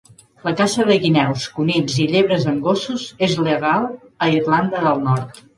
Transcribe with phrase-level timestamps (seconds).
[0.45, 3.89] La caça de guineus, conills i llebres amb gossos és legal
[4.29, 5.43] a Irlanda del Nord.